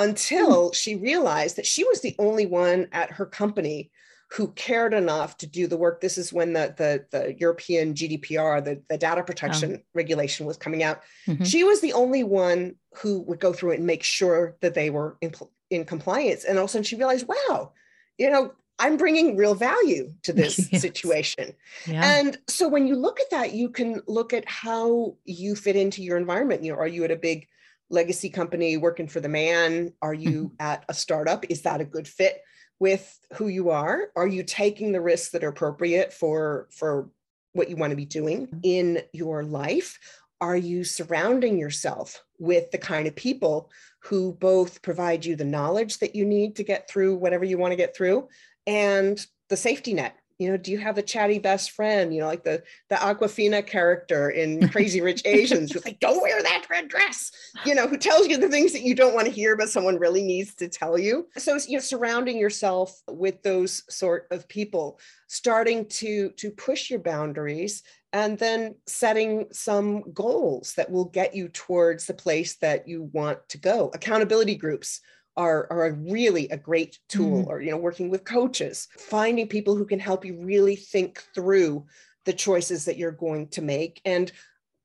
[0.02, 0.74] until hmm.
[0.74, 3.92] she realized that she was the only one at her company
[4.32, 6.00] who cared enough to do the work.
[6.00, 9.84] This is when the, the, the European GDPR, the, the data protection oh.
[9.94, 11.02] regulation was coming out.
[11.28, 11.44] Mm-hmm.
[11.44, 14.90] She was the only one who would go through it and make sure that they
[14.90, 15.34] were in,
[15.70, 16.46] in compliance.
[16.46, 17.74] And all of a sudden she realized, wow,
[18.18, 20.82] you know, I'm bringing real value to this yes.
[20.82, 21.54] situation.
[21.86, 22.20] Yeah.
[22.20, 26.02] And so when you look at that, you can look at how you fit into
[26.02, 26.64] your environment.
[26.64, 27.48] You know, are you at a big
[27.92, 29.94] legacy company working for the man?
[30.02, 30.56] Are you mm-hmm.
[30.60, 31.46] at a startup?
[31.50, 32.42] Is that a good fit
[32.80, 34.08] with who you are?
[34.16, 37.10] Are you taking the risks that are appropriate for for
[37.54, 40.00] what you want to be doing in your life?
[40.40, 43.70] Are you surrounding yourself with the kind of people
[44.04, 47.72] who both provide you the knowledge that you need to get through whatever you want
[47.72, 48.28] to get through
[48.66, 52.14] and the safety net you know do you have a chatty best friend?
[52.14, 56.42] You know like the the Awkwafina character in crazy rich asians who's like don't wear
[56.42, 57.32] that red dress
[57.66, 60.00] you know who tells you the things that you don't want to hear but someone
[60.00, 61.28] really needs to tell you.
[61.38, 67.00] So you know surrounding yourself with those sort of people starting to to push your
[67.00, 73.04] boundaries and then setting some goals that will get you towards the place that you
[73.14, 73.90] want to go.
[73.94, 75.00] Accountability groups
[75.38, 77.48] are, are a really a great tool mm.
[77.48, 81.86] or you know working with coaches finding people who can help you really think through
[82.26, 84.32] the choices that you're going to make and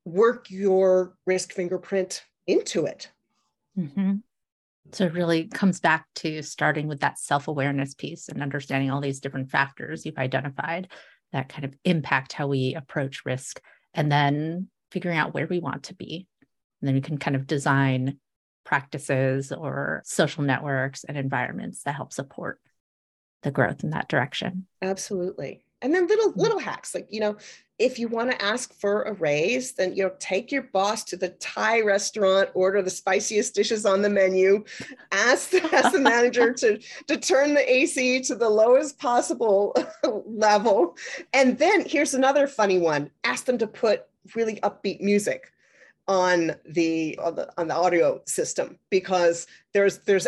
[0.05, 3.11] work your risk fingerprint into it
[3.77, 4.15] mm-hmm.
[4.93, 9.21] so it really comes back to starting with that self-awareness piece and understanding all these
[9.21, 10.89] different factors you've identified
[11.33, 13.61] that kind of impact how we approach risk
[13.95, 16.29] and then figuring out where we want to be
[16.81, 18.19] and then we can kind of design
[18.67, 22.61] practices or social networks and environments that help support
[23.43, 24.67] the growth in that direction.
[24.83, 25.63] Absolutely.
[25.81, 26.37] And then little mm.
[26.37, 27.37] little hacks like you know
[27.79, 31.17] if you want to ask for a raise then you know take your boss to
[31.17, 34.65] the Thai restaurant order the spiciest dishes on the menu
[35.13, 39.77] ask the, ask the manager to to turn the AC to the lowest possible
[40.27, 40.97] level
[41.35, 45.53] and then here's another funny one ask them to put really upbeat music
[46.09, 50.27] on the on the, on the audio system because there's there's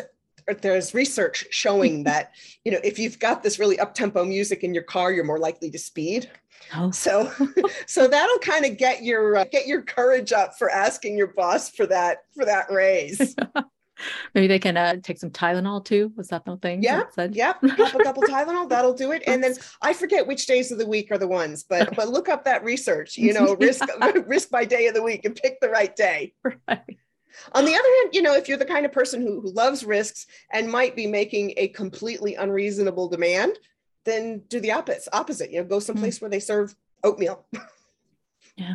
[0.60, 2.32] there's research showing that
[2.64, 5.38] you know if you've got this really up tempo music in your car you're more
[5.38, 6.30] likely to speed
[6.74, 6.90] oh.
[6.90, 7.30] so
[7.86, 11.70] so that'll kind of get your uh, get your courage up for asking your boss
[11.70, 13.36] for that for that raise
[14.34, 16.12] Maybe they can uh, take some Tylenol too.
[16.16, 16.82] Was that the thing?
[16.82, 17.52] Yeah, yeah.
[17.52, 19.22] Pop a couple Tylenol, that'll do it.
[19.26, 22.28] And then I forget which days of the week are the ones, but but look
[22.28, 23.16] up that research.
[23.16, 23.84] You know, risk
[24.26, 26.34] risk by day of the week and pick the right day.
[26.42, 26.98] Right.
[27.52, 29.84] On the other hand, you know, if you're the kind of person who, who loves
[29.84, 33.58] risks and might be making a completely unreasonable demand,
[34.04, 35.08] then do the opposite.
[35.12, 36.22] Opposite, you know, go someplace mm.
[36.22, 37.46] where they serve oatmeal.
[38.56, 38.74] yeah.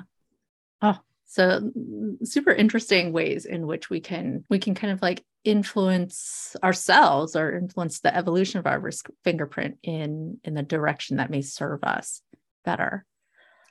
[1.33, 6.55] So mm, super interesting ways in which we can we can kind of like influence
[6.63, 11.41] ourselves or influence the evolution of our risk fingerprint in in the direction that may
[11.41, 12.21] serve us
[12.63, 13.03] better.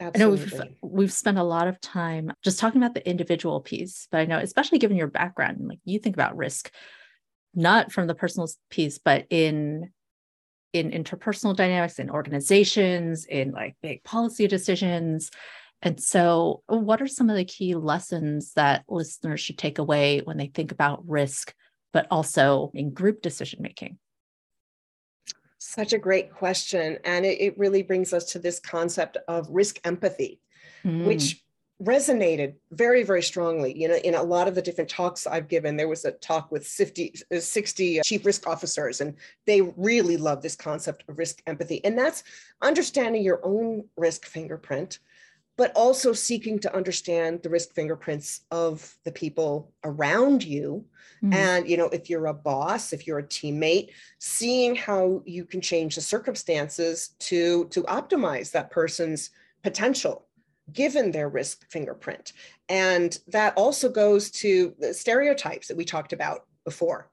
[0.00, 0.20] Absolutely.
[0.20, 4.08] I know we've we've spent a lot of time just talking about the individual piece,
[4.10, 6.68] but I know especially given your background, like you think about risk
[7.54, 9.92] not from the personal piece, but in
[10.72, 15.30] in interpersonal dynamics, in organizations, in like big policy decisions.
[15.82, 20.36] And so, what are some of the key lessons that listeners should take away when
[20.36, 21.52] they think about risk,
[21.92, 23.98] but also in group decision making?
[25.58, 26.98] Such a great question.
[27.04, 30.40] And it, it really brings us to this concept of risk empathy,
[30.84, 31.04] mm.
[31.04, 31.42] which
[31.82, 35.76] resonated very very strongly you know in a lot of the different talks i've given
[35.76, 39.16] there was a talk with 50, uh, 60 chief risk officers and
[39.46, 42.22] they really love this concept of risk empathy and that's
[42.60, 45.00] understanding your own risk fingerprint
[45.62, 50.84] but also seeking to understand the risk fingerprints of the people around you
[51.22, 51.32] mm-hmm.
[51.32, 55.60] and you know if you're a boss if you're a teammate seeing how you can
[55.60, 59.30] change the circumstances to to optimize that person's
[59.62, 60.26] potential
[60.72, 62.32] given their risk fingerprint
[62.68, 67.08] and that also goes to the stereotypes that we talked about before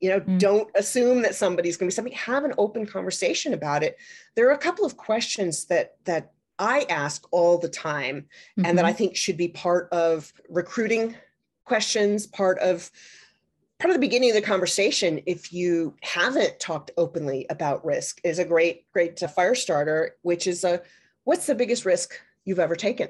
[0.00, 0.38] you know mm-hmm.
[0.38, 3.98] don't assume that somebody's going to be something have an open conversation about it
[4.36, 8.66] there are a couple of questions that that I ask all the time mm-hmm.
[8.66, 8.98] and that I mm-hmm.
[8.98, 11.16] think should be part of recruiting
[11.64, 12.90] questions, part of
[13.80, 18.38] part of the beginning of the conversation if you haven't talked openly about risk is
[18.38, 20.82] a great great fire starter which is a
[21.24, 23.08] what's the biggest risk you've ever taken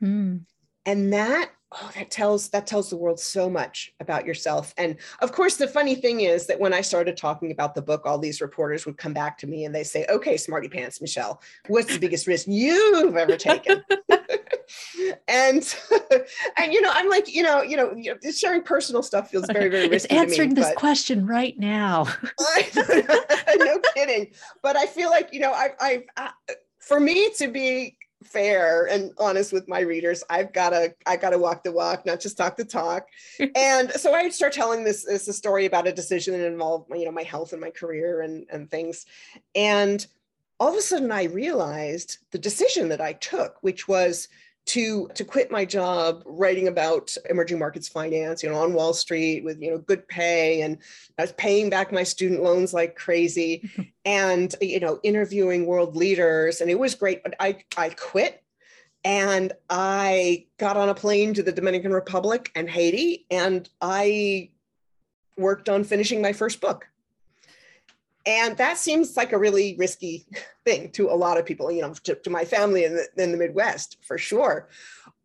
[0.00, 0.40] mm.
[0.86, 4.74] And that oh that tells that tells the world so much about yourself.
[4.76, 8.02] And of course the funny thing is that when i started talking about the book
[8.04, 11.40] all these reporters would come back to me and they say okay smarty pants michele
[11.68, 13.82] what's the biggest risk you've ever taken?
[15.28, 15.76] And
[16.56, 17.92] and you know i'm like you know you know
[18.32, 22.06] sharing personal stuff feels very very risky it's answering me, this but, question right now.
[23.58, 24.32] No kidding.
[24.62, 26.30] But i feel like you know i i, I
[26.78, 31.30] for me to be fair and honest with my readers i've got to i got
[31.30, 33.06] to walk the walk not just talk the talk.
[33.56, 37.04] And so i start telling this this a story about a decision that involved you
[37.04, 39.06] know my health and my career and and things.
[39.54, 40.06] And
[40.60, 44.28] all of a sudden i realized the decision that i took which was
[44.64, 49.42] to to quit my job writing about emerging markets finance you know on wall street
[49.42, 50.78] with you know good pay and
[51.18, 53.68] i was paying back my student loans like crazy
[54.04, 58.42] and you know interviewing world leaders and it was great but i i quit
[59.04, 64.48] and i got on a plane to the dominican republic and haiti and i
[65.36, 66.86] worked on finishing my first book
[68.26, 70.26] and that seems like a really risky
[70.64, 73.32] thing to a lot of people, you know, to, to my family in the, in
[73.32, 74.68] the Midwest for sure.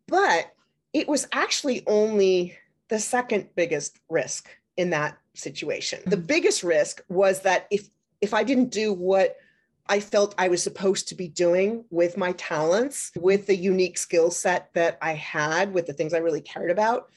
[0.06, 0.52] But
[0.92, 2.56] it was actually only
[2.88, 6.00] the second biggest risk in that situation.
[6.06, 6.26] The mm-hmm.
[6.26, 7.88] biggest risk was that if
[8.20, 9.36] if I didn't do what
[9.88, 14.30] I felt I was supposed to be doing with my talents, with the unique skill
[14.30, 17.10] set that I had, with the things I really cared about,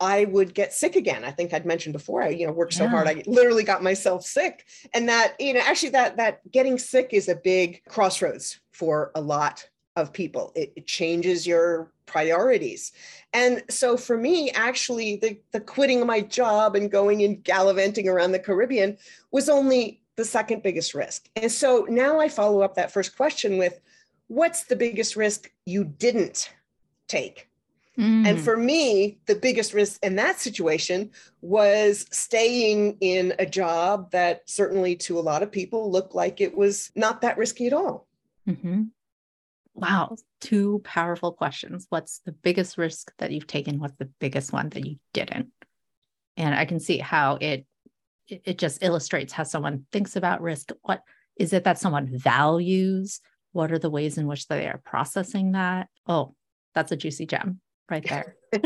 [0.00, 1.24] I would get sick again.
[1.24, 2.80] I think I'd mentioned before, I, you know, worked yeah.
[2.80, 4.66] so hard, I literally got myself sick.
[4.92, 9.20] And that, you know, actually that, that getting sick is a big crossroads for a
[9.20, 10.52] lot of people.
[10.54, 12.92] It, it changes your priorities.
[13.32, 18.32] And so for me, actually the, the quitting my job and going and gallivanting around
[18.32, 18.98] the Caribbean
[19.30, 21.28] was only the second biggest risk.
[21.36, 23.80] And so now I follow up that first question with
[24.28, 26.52] what's the biggest risk you didn't
[27.08, 27.48] take?
[27.98, 28.26] Mm.
[28.26, 34.42] And for me, the biggest risk in that situation was staying in a job that
[34.46, 38.06] certainly to a lot of people looked like it was not that risky at all.
[38.46, 38.84] Mm-hmm.
[39.74, 41.86] Wow, two powerful questions.
[41.88, 43.78] What's the biggest risk that you've taken?
[43.78, 45.52] What's the biggest one that you didn't?
[46.36, 47.66] And I can see how it
[48.28, 50.70] it just illustrates how someone thinks about risk.
[50.82, 51.02] What
[51.36, 53.20] is it that someone values?
[53.52, 55.88] What are the ways in which they are processing that?
[56.06, 56.34] Oh,
[56.74, 57.60] that's a juicy gem
[57.90, 58.36] right there.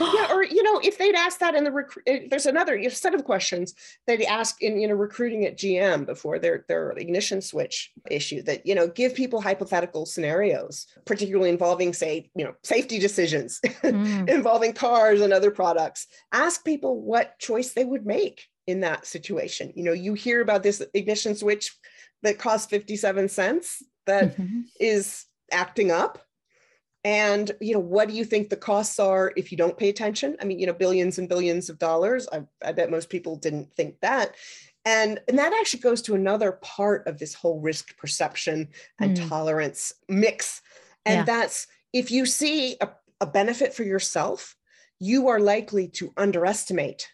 [0.00, 3.14] yeah, or you know, if they'd asked that in the recruit, eh, there's another set
[3.14, 3.74] of questions
[4.06, 8.42] they'd ask in you know recruiting at GM before their their ignition switch issue.
[8.42, 14.28] That you know, give people hypothetical scenarios, particularly involving say you know safety decisions mm.
[14.28, 16.06] involving cars and other products.
[16.32, 19.72] Ask people what choice they would make in that situation.
[19.74, 21.76] You know, you hear about this ignition switch
[22.22, 24.62] that costs 57 cents that mm-hmm.
[24.80, 26.18] is acting up.
[27.04, 30.36] And you know what do you think the costs are if you don't pay attention?
[30.40, 32.26] I mean you know billions and billions of dollars.
[32.32, 34.34] I, I bet most people didn't think that.
[34.86, 38.68] And, and that actually goes to another part of this whole risk perception
[39.00, 39.28] and mm.
[39.28, 40.60] tolerance mix.
[41.06, 41.24] And yeah.
[41.24, 42.90] that's if you see a,
[43.20, 44.56] a benefit for yourself
[45.00, 47.08] you are likely to underestimate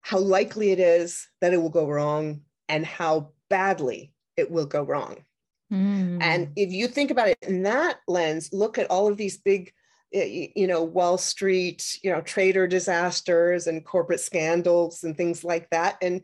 [0.00, 4.82] how likely it is that it will go wrong and how badly it will go
[4.82, 5.24] wrong
[5.72, 6.18] Mm.
[6.20, 9.72] And if you think about it in that lens, look at all of these big,
[10.12, 15.96] you know, Wall Street, you know, trader disasters and corporate scandals and things like that.
[16.02, 16.20] And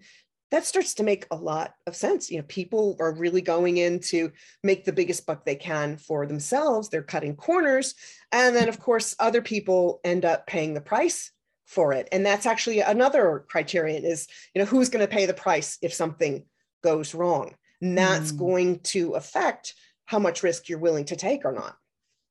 [0.51, 2.31] that starts to make a lot of sense.
[2.31, 4.33] You know, people are really going in to
[4.63, 6.89] make the biggest buck they can for themselves.
[6.89, 7.95] They're cutting corners.
[8.33, 11.31] And then, of course, other people end up paying the price
[11.67, 12.09] for it.
[12.13, 15.93] And that's actually another criterion is, you know, who's going to pay the price if
[15.93, 16.45] something
[16.83, 17.55] goes wrong?
[17.81, 18.39] And that's mm.
[18.39, 19.75] going to affect
[20.07, 21.77] how much risk you're willing to take or not.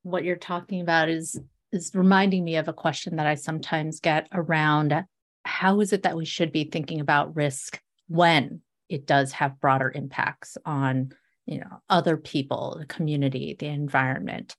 [0.02, 1.40] What you're talking about is
[1.70, 5.04] is reminding me of a question that I sometimes get around
[5.44, 9.90] how is it that we should be thinking about risk when it does have broader
[9.94, 11.12] impacts on
[11.46, 14.56] you know other people the community the environment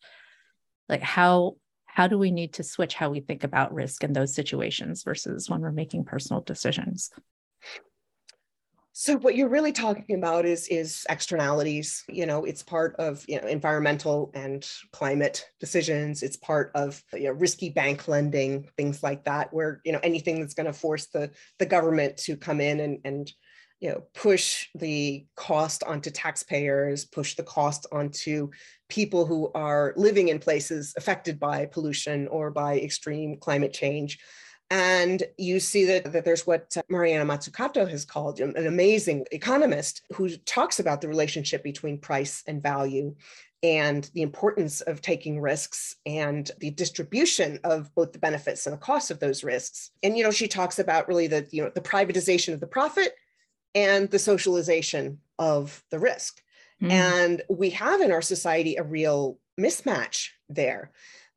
[0.88, 4.34] like how how do we need to switch how we think about risk in those
[4.34, 7.12] situations versus when we're making personal decisions
[9.02, 12.04] so what you're really talking about is is externalities.
[12.10, 16.22] You know, it's part of you know environmental and climate decisions.
[16.22, 20.42] It's part of you know risky bank lending, things like that, where you know anything
[20.42, 23.32] that's going to force the the government to come in and and
[23.80, 28.50] you know push the cost onto taxpayers, push the cost onto
[28.90, 34.20] people who are living in places affected by pollution or by extreme climate change.
[34.72, 40.30] And you see that, that there's what Mariana Mazzucato has called an amazing economist who
[40.30, 43.16] talks about the relationship between price and value
[43.62, 48.80] and the importance of taking risks and the distribution of both the benefits and the
[48.80, 49.92] costs of those risks.
[50.02, 53.14] And you know, she talks about really the you know the privatization of the profit
[53.76, 56.42] and the socialization of the risk.
[56.82, 56.92] Mm.
[56.92, 60.92] And we have in our society a real mismatch there.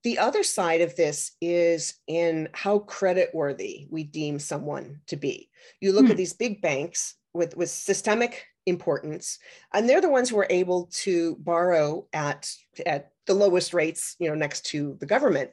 [0.04, 5.48] The other side of this is in how creditworthy we deem someone to be.
[5.80, 6.10] You look hmm.
[6.10, 9.38] at these big banks with, with systemic importance,
[9.72, 12.50] and they're the ones who are able to borrow at,
[12.84, 15.50] at the lowest rates, you know, next to the government.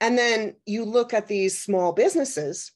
[0.00, 2.72] And then you look at these small businesses,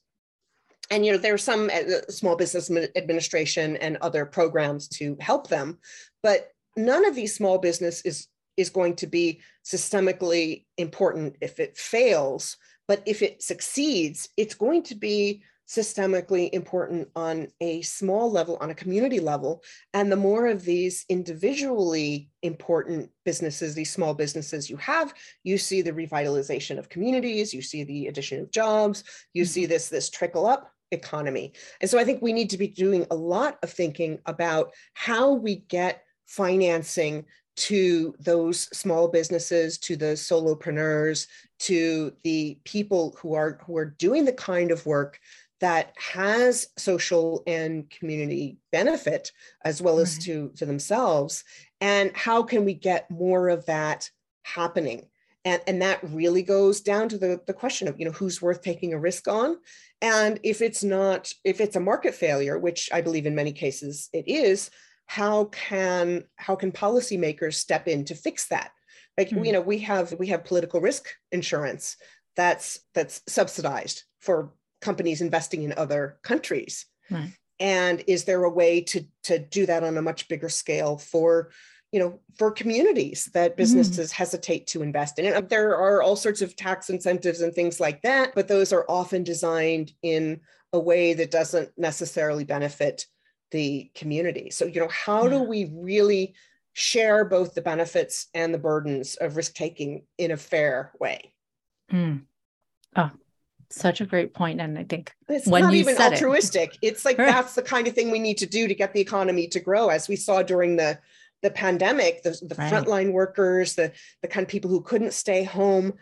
[0.89, 5.79] and you know there's some uh, small business administration and other programs to help them,
[6.23, 8.27] but none of these small business is
[8.57, 12.57] is going to be systemically important if it fails.
[12.87, 18.69] But if it succeeds, it's going to be systemically important on a small level, on
[18.69, 19.61] a community level.
[19.93, 25.81] And the more of these individually important businesses, these small businesses you have, you see
[25.81, 29.03] the revitalization of communities, you see the addition of jobs,
[29.33, 29.49] you mm-hmm.
[29.49, 31.51] see this, this trickle up economy.
[31.81, 35.33] And so I think we need to be doing a lot of thinking about how
[35.33, 37.25] we get financing
[37.57, 41.27] to those small businesses, to the solopreneurs,
[41.59, 45.19] to the people who are who are doing the kind of work
[45.59, 49.31] that has social and community benefit
[49.65, 51.43] as well as to, to themselves.
[51.81, 54.09] And how can we get more of that
[54.43, 55.07] happening?
[55.45, 58.61] And, and that really goes down to the, the question of you know who's worth
[58.61, 59.57] taking a risk on
[60.01, 64.09] and if it's not if it's a market failure which i believe in many cases
[64.11, 64.69] it is
[65.07, 68.71] how can how can policymakers step in to fix that
[69.17, 69.45] like mm-hmm.
[69.45, 71.97] you know we have we have political risk insurance
[72.35, 77.31] that's that's subsidized for companies investing in other countries right.
[77.59, 81.49] and is there a way to to do that on a much bigger scale for
[81.91, 83.57] you know for communities that mm-hmm.
[83.57, 84.17] businesses mm-hmm.
[84.17, 88.01] hesitate to invest in and there are all sorts of tax incentives and things like
[88.01, 90.39] that but those are often designed in
[90.73, 93.05] a way that doesn't necessarily benefit
[93.51, 94.49] the community.
[94.49, 96.35] So, you know, how do we really
[96.73, 101.33] share both the benefits and the burdens of risk taking in a fair way?
[101.91, 102.23] Mm.
[102.95, 103.11] Oh,
[103.69, 104.61] such a great point.
[104.61, 106.75] And I think it's when not even altruistic.
[106.81, 107.27] It, it's like right.
[107.31, 109.89] that's the kind of thing we need to do to get the economy to grow,
[109.89, 110.99] as we saw during the
[111.43, 112.23] the pandemic.
[112.23, 112.71] The, the right.
[112.71, 113.91] frontline workers, the
[114.21, 115.93] the kind of people who couldn't stay home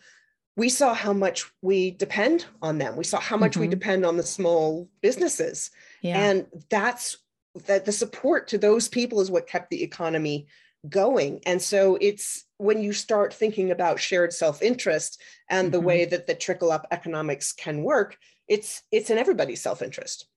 [0.58, 2.96] we saw how much we depend on them.
[2.96, 3.62] We saw how much mm-hmm.
[3.62, 5.72] we depend on the small businesses.
[6.02, 6.18] Yeah.
[6.18, 7.18] And that's
[7.66, 10.48] that the support to those people is what kept the economy
[10.90, 11.42] going.
[11.46, 15.72] And so it's when you start thinking about shared self-interest and mm-hmm.
[15.72, 20.28] the way that the trickle up economics can work, it's it's in everybody's self-interest.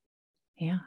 [0.57, 0.79] Yeah.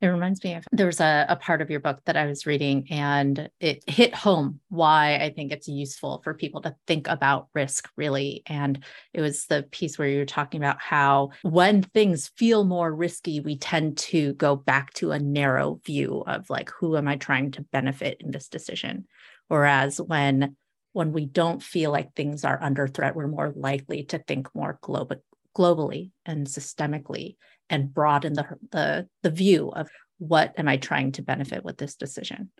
[0.00, 2.86] It reminds me of there's a, a part of your book that I was reading
[2.90, 7.86] and it hit home why I think it's useful for people to think about risk
[7.96, 8.42] really.
[8.46, 8.82] And
[9.12, 13.40] it was the piece where you were talking about how when things feel more risky,
[13.40, 17.50] we tend to go back to a narrow view of like, who am I trying
[17.52, 19.06] to benefit in this decision?
[19.48, 20.56] Whereas when
[20.92, 24.78] when we don't feel like things are under threat, we're more likely to think more
[24.82, 25.22] global,
[25.56, 27.36] globally and systemically
[27.70, 31.94] and broaden the, the, the view of what am I trying to benefit with this
[31.94, 32.50] decision.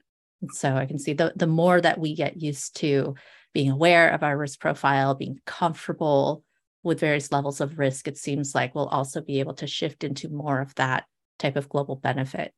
[0.40, 3.14] And so I can see the, the more that we get used to
[3.52, 6.44] being aware of our risk profile, being comfortable
[6.82, 10.30] with various levels of risk, it seems like we'll also be able to shift into
[10.30, 11.04] more of that
[11.38, 12.54] type of global benefit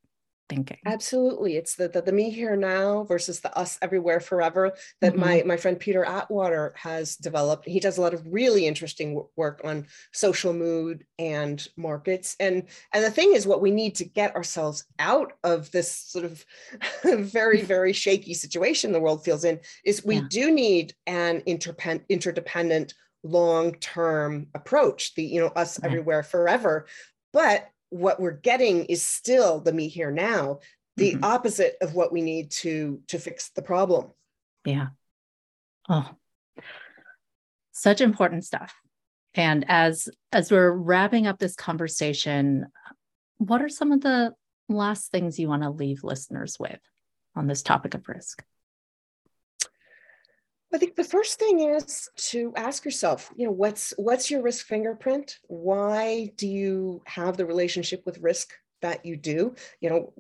[0.55, 5.13] thinking absolutely it's the, the, the me here now versus the us everywhere forever that
[5.13, 5.21] mm-hmm.
[5.21, 9.61] my my friend peter atwater has developed he does a lot of really interesting work
[9.65, 14.35] on social mood and markets and and the thing is what we need to get
[14.37, 16.45] ourselves out of this sort of
[17.05, 20.23] very very shaky situation the world feels in is we yeah.
[20.29, 22.95] do need an interpen- interdependent
[23.25, 26.87] long-term approach the you know us everywhere forever
[27.33, 30.59] but what we're getting is still the me here now
[30.97, 31.25] the mm-hmm.
[31.25, 34.11] opposite of what we need to to fix the problem.
[34.65, 34.89] Yeah.
[35.89, 36.09] Oh.
[37.73, 38.75] Such important stuff.
[39.35, 42.67] And as as we're wrapping up this conversation
[43.39, 44.33] what are some of the
[44.69, 46.79] last things you want to leave listeners with
[47.35, 48.45] on this topic of risk
[50.75, 54.67] I think the first thing is to ask yourself, you know, what's what's your risk
[54.67, 55.39] fingerprint?
[55.49, 59.55] Why do you have the relationship with risk that you do?
[59.81, 60.13] You know,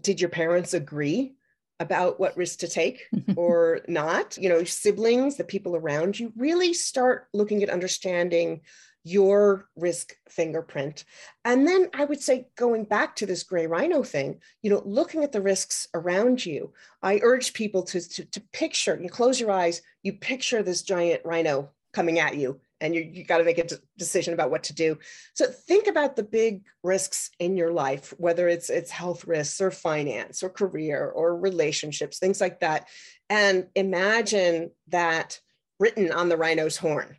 [0.00, 1.34] did your parents agree
[1.80, 3.02] about what risk to take
[3.36, 4.36] or not?
[4.36, 8.60] You know, siblings, the people around you, really start looking at understanding
[9.04, 11.04] your risk fingerprint.
[11.44, 15.22] And then I would say, going back to this gray rhino thing, you know, looking
[15.22, 19.50] at the risks around you, I urge people to, to, to picture, you close your
[19.50, 23.58] eyes, you picture this giant rhino coming at you, and you, you got to make
[23.58, 24.98] a decision about what to do.
[25.34, 29.70] So think about the big risks in your life, whether it's it's health risks or
[29.70, 32.88] finance or career or relationships, things like that.
[33.28, 35.40] And imagine that
[35.78, 37.16] written on the rhino's horn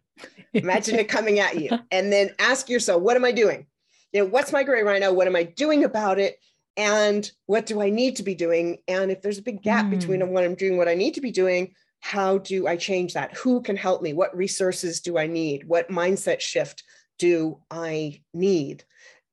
[0.53, 1.69] Imagine it coming at you.
[1.91, 3.67] And then ask yourself, what am I doing?
[4.11, 5.13] You know, what's my gray rhino?
[5.13, 6.37] What am I doing about it?
[6.77, 8.79] And what do I need to be doing?
[8.87, 9.91] And if there's a big gap mm.
[9.91, 13.35] between what I'm doing, what I need to be doing, how do I change that?
[13.37, 14.13] Who can help me?
[14.13, 15.67] What resources do I need?
[15.67, 16.83] What mindset shift
[17.17, 18.83] do I need?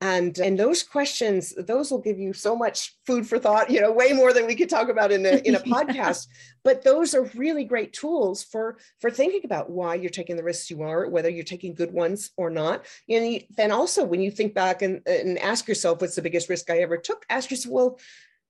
[0.02, 3.92] And and those questions those will give you so much food for thought you know
[3.92, 6.26] way more than we could talk about in a in a podcast.
[6.64, 10.70] But those are really great tools for for thinking about why you're taking the risks
[10.70, 12.84] you are whether you're taking good ones or not.
[13.08, 16.68] And then also when you think back and, and ask yourself what's the biggest risk
[16.68, 17.24] i ever took?
[17.30, 17.98] Ask yourself well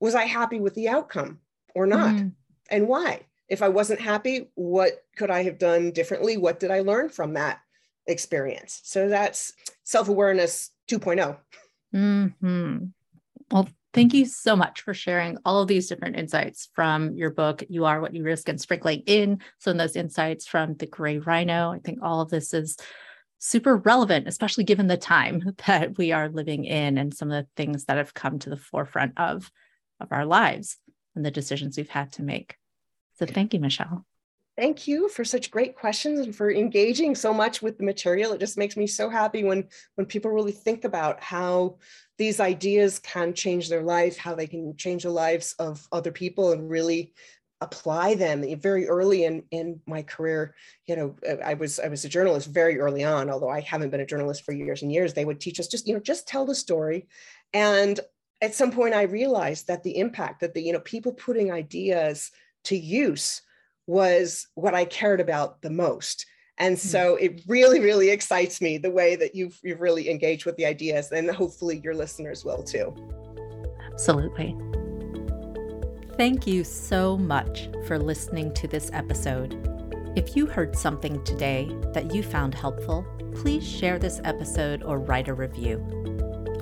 [0.01, 1.39] was i happy with the outcome
[1.75, 2.15] or not?
[2.15, 2.33] Mm.
[2.71, 3.21] and why?
[3.49, 6.39] If i wasn't happy what could i have done differently?
[6.39, 7.61] What did i learn from that
[8.07, 8.81] experience?
[8.85, 9.53] So that's
[9.85, 11.37] self-awareness 2.0.
[11.95, 12.85] Mm-hmm.
[13.51, 17.63] Well, thank you so much for sharing all of these different insights from your book,
[17.69, 21.19] You Are What You Risk, and sprinkling in some of those insights from The Gray
[21.19, 21.71] Rhino.
[21.73, 22.77] I think all of this is
[23.39, 27.51] super relevant, especially given the time that we are living in and some of the
[27.57, 29.51] things that have come to the forefront of,
[30.01, 30.79] of our lives
[31.15, 32.57] and the decisions we've had to make.
[33.19, 34.07] So thank you, Michele.
[34.57, 38.33] Thank you for such great questions and for engaging so much with the material.
[38.33, 41.79] It just makes me so happy when when people really think about how
[42.19, 46.53] these ideas can change their life, how they can change the lives of other people
[46.53, 47.15] and really
[47.63, 50.55] apply them very early in in my career.
[50.87, 53.91] You know uh, i was i was a journalist very early on although i haven't
[53.91, 55.15] been a journalist for years and years.
[55.15, 57.09] They would teach us just you know just tell the story.
[57.55, 57.99] And
[58.43, 62.31] at some point i realized that the impact that the you know people putting ideas
[62.65, 63.41] to use
[63.87, 66.27] was what I cared about the most.
[66.59, 66.79] And hmm.
[66.79, 70.67] so it really, really excites me the way that you've you've really engaged with the
[70.67, 72.95] ideas, and hopefully your listeners will too.
[73.93, 74.57] Absolutely.
[76.17, 79.59] Thank you so much for listening to this episode.
[80.15, 85.29] If you heard something today that you found helpful, please share this episode or write
[85.29, 85.79] a review.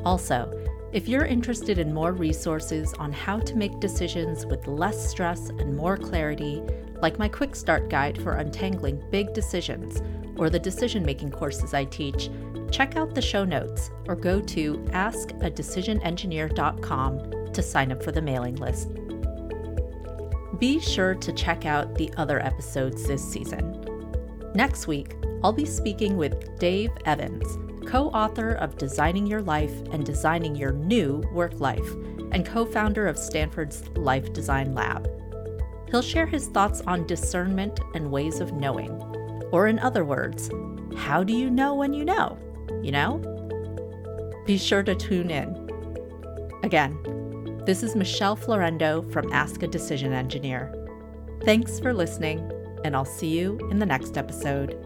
[0.04, 0.50] Also,
[0.92, 5.76] if you're interested in more resources on how to make decisions with less stress and
[5.76, 6.62] more clarity,
[7.03, 10.01] like my quick start guide for untangling big decisions,
[10.36, 12.30] or the decision making courses I teach,
[12.70, 18.57] check out the show notes or go to askadecisionengineer.com to sign up for the mailing
[18.57, 18.90] list.
[20.59, 23.76] Be sure to check out the other episodes this season.
[24.55, 30.05] Next week, I'll be speaking with Dave Evans, co author of Designing Your Life and
[30.05, 31.94] Designing Your New Work Life,
[32.32, 35.09] and co founder of Stanford's Life Design Lab.
[35.91, 38.91] He'll share his thoughts on discernment and ways of knowing.
[39.53, 40.51] Or, in other words,
[40.97, 42.38] how do you know when you know?
[42.82, 44.43] You know?
[44.47, 45.68] Be sure to tune in.
[46.62, 46.99] Again,
[47.66, 50.74] this is Michelle Florendo from Ask a Decision Engineer.
[51.45, 52.38] Thanks for listening,
[52.84, 54.76] and I'll see you in the next episode.